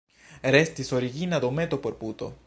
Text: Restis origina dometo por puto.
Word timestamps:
Restis 0.55 0.91
origina 0.99 1.37
dometo 1.39 1.79
por 1.79 1.99
puto. 1.99 2.31